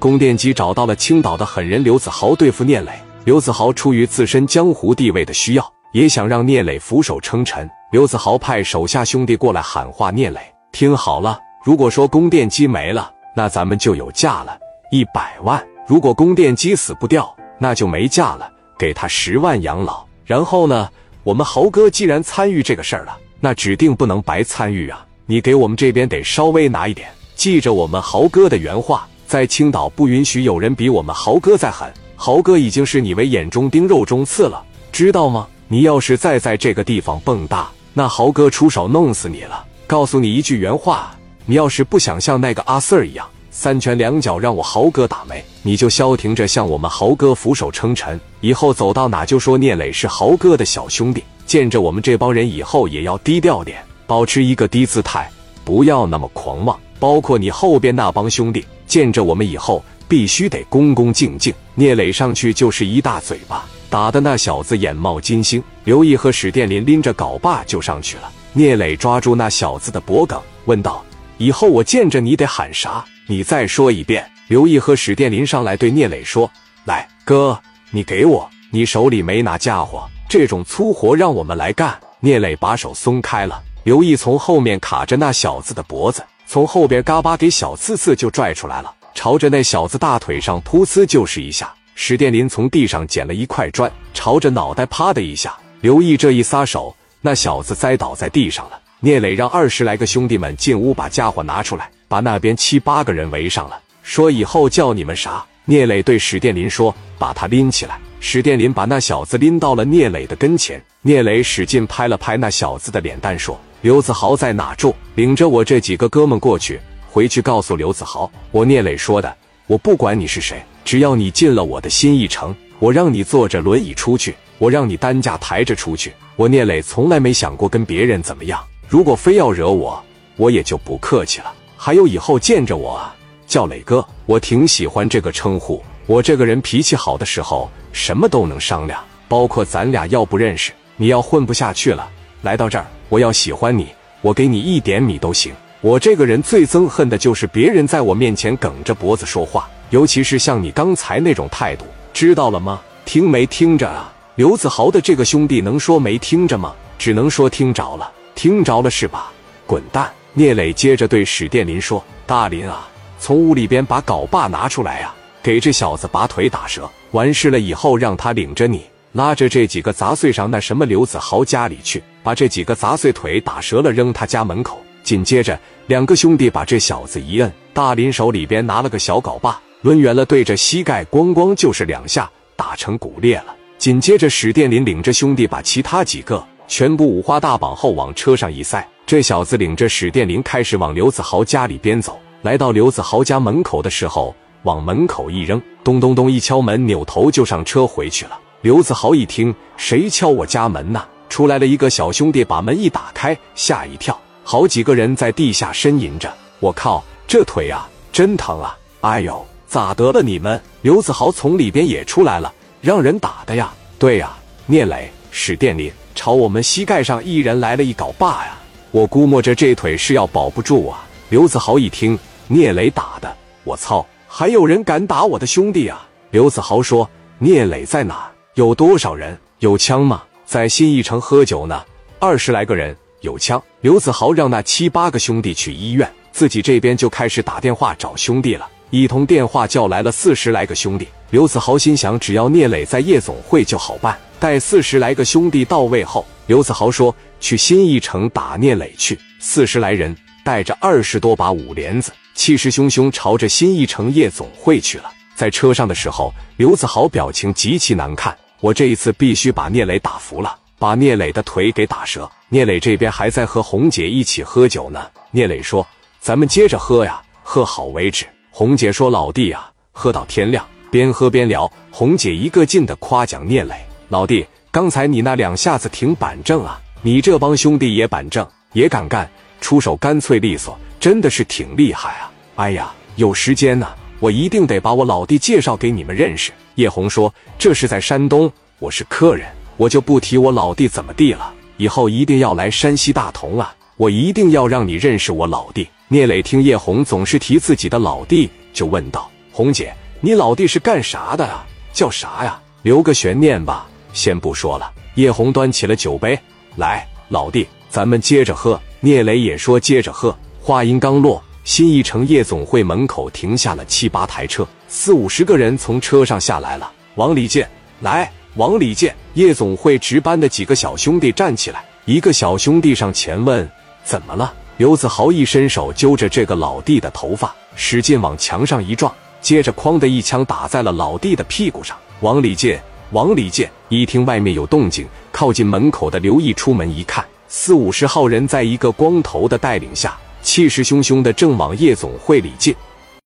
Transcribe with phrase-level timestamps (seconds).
[0.00, 2.90] 宫殿机找到了青岛的狠人刘子豪对付聂磊。
[3.26, 7.68] 刘子豪出于自身江湖地位的需要，也想让聂磊俯首称臣。
[7.92, 10.40] 刘子豪派手下兄弟过来喊话聂磊
[10.72, 14.58] ：“听好了，如果说宫殿机没了，那咱们就有价了，
[14.90, 20.02] 一百万；如果宫殿机死不掉，那就没价了，给他十万养老。
[20.24, 20.88] 然后呢，
[21.24, 25.04] 我们豪哥既然参与这个事儿了，那指定不能白参与啊！
[25.26, 27.06] 你给我们这边得稍微拿一点。
[27.34, 34.60] 记着我们豪哥的原话，在青岛不允许有人比我们豪哥再狠。”豪哥已经是你为眼中钉、肉中刺了，
[34.90, 35.46] 知道吗？
[35.68, 37.64] 你要是再在这个地方蹦跶，
[37.94, 39.64] 那豪哥出手弄死你了。
[39.86, 41.14] 告诉你一句原话：
[41.46, 48.20] 你要是不想像那个阿 Sir 一样三拳两脚让我豪哥打没，你就消停着向我们豪哥俯首称臣。
[48.40, 51.22] 以后走到哪就说聂磊是豪哥的小兄弟。
[51.46, 53.78] 见着我们这帮人以后也要低调点，
[54.08, 55.30] 保持一个低姿态，
[55.64, 56.76] 不要那么狂妄。
[56.98, 59.82] 包括你后边那帮兄弟，见着我们以后。
[60.10, 61.54] 必须得恭恭敬敬。
[61.76, 65.62] 聂磊上去就是一大嘴巴，打的那小子眼冒金星。
[65.84, 68.28] 刘毅和史殿林拎着镐把就上去了。
[68.52, 71.04] 聂磊抓住那小子的脖梗，问道
[71.38, 73.04] ：“以后我见着你得喊啥？
[73.28, 76.50] 你再说一遍。”刘毅和史殿林上来对聂磊说
[76.86, 77.56] ：“来，哥，
[77.92, 86.20] 你给我，你手里没拿家伙，这种粗活让我们来干。”聂磊把手松开了，刘毅从后面卡着那小子的脖子，
[86.52, 88.92] 从后边嘎巴给小刺刺就拽出来了。
[89.14, 95.56] 朝着那小子大腿上噗呲就是一下，史殿林从地上捡了一块砖，朝着脑袋啪的一下。
[95.80, 98.80] 刘毅这一撒手，那小子栽倒在地上了。
[98.98, 105.46] 聂磊让二十来个兄弟们进屋把家伙拿出来，把那边七八个人围上了，说以后叫你们啥？
[105.66, 114.94] 聂磊对史殿林说：“把他拎起来。”史殿林把那小子拎到了聂磊的跟前，聂磊使劲拍了拍那小子的脸蛋，说：“刘子豪在哪住？
[115.14, 116.78] 领着我这几个哥们过去。”
[117.10, 119.34] 回去告诉刘子豪，我聂磊说的，
[119.66, 126.12] 我不管你是谁，只要你进了我的新一城，我让你坐着轮椅出去，我让你担架抬着出去。
[126.36, 130.00] 我聂磊从来没想过跟别人怎么样，如果非要惹我，
[130.36, 131.50] 我也就不客气了。
[131.74, 135.82] 还有以后见着我啊，叫磊哥，我挺喜欢这个称呼。
[136.10, 142.10] 我这个人脾气好的时候，什么都能商量，包括咱俩要不认识，你要混不下去了，
[142.42, 143.86] 来到这儿，我要喜欢你，
[144.20, 145.54] 我给你一点米都行。
[145.80, 152.80] 我这个人最憎恨的就是别人在我面前梗着脖子说话，尤其是像你刚才那种态度，知道了吗？
[153.04, 154.12] 听没听着啊？
[154.34, 156.74] 刘子豪的这个兄弟能说没听着吗？
[156.98, 159.30] 只能说听着了，听着了是吧？
[159.64, 160.10] 滚蛋！
[160.32, 162.88] 聂磊接着对史殿林说：“大林啊，
[163.20, 166.88] 从屋里边把镐把拿出来呀，给这小子把腿打折。
[167.12, 183.56] 完事了以后，让他领着你，拉着这几个杂碎上那什么刘子豪家里去，把这几个杂碎腿打折了，扔他家门口。”紧接着，两个兄弟把这小子一摁，大林手里边拿了个小镐把，抡圆了对着膝盖，咣咣就是两下，打成骨裂了。
[183.78, 192.20] 紧接着，史殿林领着兄弟把其他几个全部五花大绑后往车上一塞，这小子领着史殿林开始往刘子豪家里边走。
[192.42, 198.38] 来到刘子豪家门口的时候，往门口一扔，咚咚咚一敲门，扭头就上车回去了。
[198.62, 201.02] 刘子豪一听，谁敲我家门呢？
[201.28, 204.18] 出来了一个小兄弟，把门一打开，吓一跳。
[204.42, 208.76] 好几个人在地下呻吟着，我靠，这腿啊，真疼啊！
[209.00, 210.60] 哎呦，咋得了你们？
[210.82, 213.72] 刘子豪从里边也出来了，让人打的呀？
[213.98, 218.58] 对呀，聂磊、史殿林朝我们膝盖上一人来了一镐把呀！
[218.90, 221.06] 我估摸着这腿是要保不住啊！
[221.28, 222.18] 刘子豪一听
[222.48, 226.08] 聂磊打的，我操，还有人敢打我的兄弟啊！
[226.30, 227.10] 刘子豪说
[227.40, 228.30] ：“聂磊在哪？
[228.54, 229.36] 有多少人？
[229.58, 230.22] 有枪吗？
[230.46, 231.84] 在新义城喝酒呢，
[232.20, 238.66] 二十来个人。”有枪，刘子豪让那七八个兄弟去医院，自己这边就开始打电话找兄弟了。
[238.90, 241.08] 一通电话叫来了四十来个兄弟。
[241.30, 244.16] 刘子豪心想，只要聂磊在夜总会就好办。
[244.38, 255.12] 待四十来个兄弟到位后，刘子豪说：“去新义城打聂磊去。”四十来人带着二十多把五连子，气势汹汹朝着新一城夜总会去了。
[255.34, 258.34] 在车上的时候，刘子豪表情极其难看。
[258.60, 260.56] 我这一次必须把聂磊打服了。
[260.78, 262.30] 把聂磊的腿给打折。
[262.48, 265.06] 聂磊这边还在和红姐一起喝酒呢。
[265.30, 265.86] 聂磊说
[266.18, 273.74] ：“咱们接着喝呀，喝好为止。”红姐说：“老弟啊，喝到天亮。”边喝边聊，红姐一个劲的夸奖聂磊
[274.08, 279.30] ：“老弟，刚才你那两下子挺板正啊，你这帮兄弟也板正，也敢干，
[279.60, 282.32] 出手干脆利索，真的是挺厉害啊！
[282.60, 289.48] 哎呀，有时间呢，我一定得把我老弟介绍给你们认识。”叶红说：“这是在山东，我是客人。”
[289.78, 293.74] 我就不提我老弟怎么地了，以后一定要来山西大同啊！
[293.96, 295.88] 我一定要让你认识我老弟。
[296.08, 299.90] 聂磊听叶红总是提自己的老弟，就问道：“红姐，
[300.20, 301.66] 你老弟是干啥的啊？
[301.94, 302.60] 叫啥呀？
[302.82, 304.92] 留个悬念吧，先不说了。
[305.14, 306.38] 叶红端起了酒杯，
[306.76, 308.78] 来，老弟，咱们接着喝。
[309.00, 310.36] 聂磊也说接着喝。
[310.60, 316.90] 话音刚落，新一城夜总会门口停下了七八台车，四五十个人从车上下来了。
[317.16, 317.68] 王李健，
[318.00, 319.14] 来，王李健。
[319.34, 323.68] 夜总会值班的几个小兄弟站起来，一个小兄弟上前问
[324.02, 331.96] ：“怎么了？”刘子豪一伸手揪着这个老弟的头发，使劲往墙上一撞，接着哐的一枪打在了老弟的屁股上。
[332.20, 342.74] 王李健，王李健一听外面有动静，靠近门口的刘毅出门一看，四五十号人在一个光头的带领下，气势汹汹的正往夜总会里进。